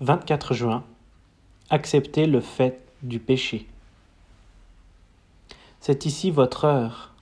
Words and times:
24 0.00 0.54
juin, 0.54 0.84
acceptez 1.70 2.26
le 2.26 2.40
fait 2.40 2.80
du 3.02 3.18
péché. 3.18 3.66
C'est 5.80 6.06
ici 6.06 6.30
votre 6.30 6.66
heure 6.66 7.14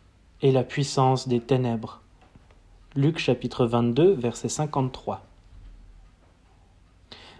et 0.42 0.52
la 0.52 0.62
puissance 0.62 1.26
des 1.26 1.40
ténèbres. 1.40 2.02
Luc 2.94 3.18
chapitre 3.18 3.64
22, 3.64 4.12
verset 4.12 4.50
53. 4.50 5.24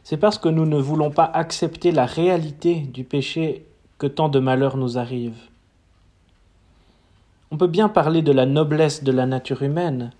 C'est 0.05 0.17
parce 0.17 0.39
que 0.39 0.49
nous 0.49 0.65
ne 0.65 0.79
voulons 0.79 1.11
pas 1.11 1.27
accepter 1.27 1.93
la 1.93 2.07
réalité 2.07 2.81
du 2.81 3.05
péché 3.05 3.67
que 3.99 4.07
tant 4.07 4.31
de 4.31 4.39
malheurs 4.39 4.79
nous 4.79 4.97
arrivent. 4.97 5.51
On 7.51 7.59
peut 7.59 7.67
bien 7.67 7.91
parler 7.91 8.23
de 8.23 8.33
la 8.33 8.47
noblesse 8.47 9.05
de 9.05 9.13
la 9.13 9.27
nature 9.27 9.63
humaine, 9.63 10.13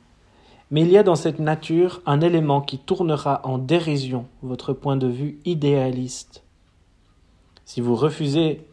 mais 0.71 0.83
il 0.83 0.91
y 0.91 0.99
a 0.99 1.03
dans 1.03 1.15
cette 1.15 1.39
nature 1.39 2.03
un 2.07 2.21
élément 2.21 2.61
qui 2.61 2.79
tournera 2.79 3.41
en 3.45 3.59
dérision 3.59 4.27
votre 4.43 4.73
point 4.73 4.97
de 4.97 5.07
vue 5.07 5.39
idéaliste. 5.45 6.43
Si 7.65 7.81
vous 7.81 7.95
refusez 7.95 8.67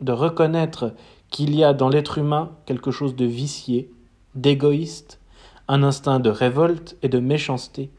de 0.00 0.12
reconnaître 0.12 0.94
qu'il 1.30 1.54
y 1.54 1.64
a 1.64 1.72
dans 1.72 1.88
l'être 1.88 2.18
humain 2.18 2.52
quelque 2.66 2.90
chose 2.90 3.16
de 3.16 3.24
vicié, 3.24 3.90
d'égoïste, 4.34 5.20
un 5.68 5.82
instinct 5.82 6.20
de 6.20 6.30
révolte 6.30 6.96
et 7.02 7.08
de 7.08 7.18
méchanceté, 7.18 7.90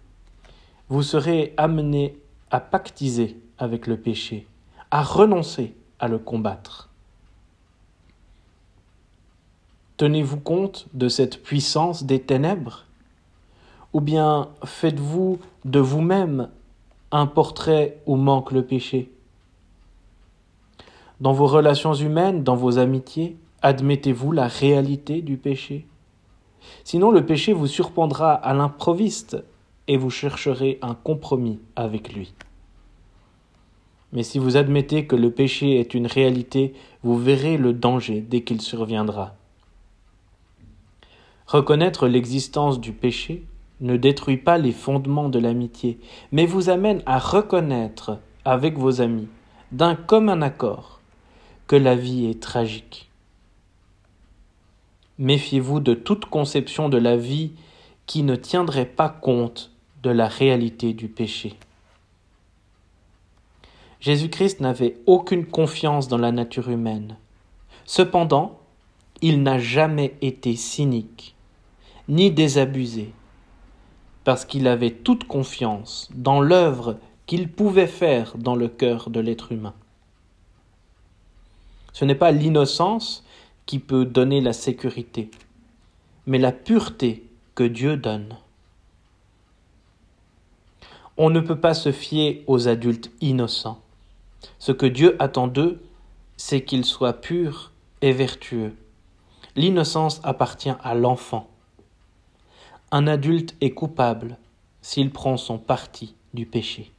vous 0.89 1.03
serez 1.03 1.53
amené 1.57 2.17
à 2.52 2.59
pactiser 2.59 3.38
avec 3.57 3.88
le 3.88 3.97
péché, 3.97 4.47
à 4.91 5.02
renoncer 5.02 5.75
à 5.99 6.07
le 6.07 6.19
combattre. 6.19 6.89
Tenez-vous 9.97 10.39
compte 10.39 10.88
de 10.94 11.07
cette 11.07 11.41
puissance 11.41 12.03
des 12.03 12.21
ténèbres? 12.21 12.85
Ou 13.93 14.02
bien 14.02 14.49
faites-vous 14.65 15.39
de 15.65 15.79
vous-même 15.79 16.49
un 17.11 17.27
portrait 17.27 18.02
où 18.05 18.16
manque 18.16 18.52
le 18.52 18.66
péché? 18.66 19.11
Dans 21.22 21.33
vos 21.33 21.47
relations 21.47 21.94
humaines, 21.94 22.44
dans 22.44 22.55
vos 22.55 22.80
amitiés, 22.80 23.38
admettez-vous 23.61 24.31
la 24.31 24.47
réalité 24.47 25.21
du 25.21 25.38
péché? 25.38 25.88
Sinon 26.83 27.11
le 27.11 27.25
péché 27.25 27.53
vous 27.53 27.67
surprendra 27.67 28.33
à 28.33 28.53
l'improviste 28.53 29.44
et 29.88 29.97
vous 29.97 30.09
chercherez 30.09 30.80
un 30.81 30.95
compromis 30.95 31.59
avec 31.75 32.14
lui. 32.14 32.33
Mais 34.11 34.23
si 34.23 34.39
vous 34.39 34.58
admettez 34.58 35.05
que 35.05 35.16
le 35.16 35.31
péché 35.31 35.80
est 35.80 35.94
une 35.94 36.08
réalité, 36.08 36.73
vous 37.03 37.17
verrez 37.17 37.58
le 37.58 37.73
danger 37.73 38.21
dès 38.21 38.41
qu'il 38.41 38.61
surviendra. 38.61 39.36
Reconnaître 41.47 42.08
l'existence 42.08 42.80
du 42.80 42.94
péché 42.94 43.44
ne 43.81 43.97
détruit 43.97 44.38
pas 44.38 44.57
les 44.57 44.71
fondements 44.71 45.29
de 45.29 45.39
l'amitié, 45.39 45.99
mais 46.31 46.45
vous 46.45 46.69
amène 46.69 47.02
à 47.05 47.19
reconnaître 47.19 48.19
avec 48.45 48.77
vos 48.77 49.02
amis, 49.02 49.27
d'un 49.71 49.95
commun 49.95 50.41
accord, 50.41 50.99
que 51.67 51.75
la 51.75 51.95
vie 51.95 52.25
est 52.25 52.41
tragique. 52.41 53.09
Méfiez-vous 55.17 55.80
de 55.80 55.93
toute 55.93 56.25
conception 56.25 56.89
de 56.89 56.97
la 56.97 57.17
vie 57.17 57.52
qui 58.05 58.23
ne 58.23 58.35
tiendrait 58.35 58.85
pas 58.85 59.09
compte 59.09 59.71
de 60.02 60.09
la 60.09 60.27
réalité 60.27 60.93
du 60.93 61.08
péché. 61.08 61.53
Jésus-Christ 64.02 64.59
n'avait 64.59 64.97
aucune 65.05 65.45
confiance 65.45 66.09
dans 66.09 66.17
la 66.17 66.33
nature 66.33 66.69
humaine. 66.69 67.15
Cependant, 67.85 68.59
il 69.21 69.43
n'a 69.43 69.59
jamais 69.59 70.15
été 70.21 70.58
cynique, 70.58 71.35
ni 72.09 72.30
désabusé 72.30 73.13
parce 74.23 74.45
qu'il 74.45 74.67
avait 74.67 74.91
toute 74.91 75.25
confiance 75.25 76.09
dans 76.13 76.41
l'œuvre 76.41 76.97
qu'il 77.25 77.49
pouvait 77.49 77.88
faire 77.88 78.38
dans 78.38 78.55
le 78.55 78.67
cœur 78.67 79.09
de 79.09 79.19
l'être 79.19 79.52
humain. 79.52 79.73
Ce 81.93 82.05
n'est 82.05 82.15
pas 82.15 82.31
l'innocence 82.31 83.23
qui 83.65 83.80
peut 83.80 84.05
donner 84.05 84.42
la 84.42 84.53
sécurité, 84.53 85.30
mais 86.25 86.37
la 86.37 86.52
pureté 86.52 87.23
que 87.55 87.64
Dieu 87.64 87.98
donne. 87.98 88.36
On 91.17 91.30
ne 91.30 91.39
peut 91.39 91.59
pas 91.59 91.75
se 91.75 91.92
fier 91.92 92.43
aux 92.48 92.67
adultes 92.67 93.11
innocents. 93.21 93.80
Ce 94.58 94.71
que 94.71 94.87
Dieu 94.87 95.15
attend 95.19 95.48
d'eux, 95.48 95.81
c'est 96.37 96.64
qu'ils 96.64 96.86
soient 96.86 97.14
purs 97.14 97.71
et 98.02 98.11
vertueux. 98.11 98.73
L'innocence 99.55 100.19
appartient 100.23 100.73
à 100.83 100.95
l'enfant. 100.95 101.52
Un 102.95 103.08
adulte 103.08 103.55
est 103.59 103.71
coupable 103.71 104.37
s'il 104.83 105.09
prend 105.09 105.36
son 105.36 105.58
parti 105.58 106.14
du 106.36 106.45
péché. 106.45 106.92